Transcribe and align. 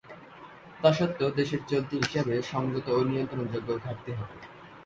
তা 0.79 0.89
সত্ত্বেও 0.93 1.29
দেশের 1.31 1.61
চলতি 1.69 1.95
হিসাবে 2.03 2.33
সংযত 2.51 2.87
ও 2.91 2.99
নিয়ন্ত্রণযোগ্য 3.03 3.69
ঘাটতি 3.83 4.11
হবে। 4.11 4.35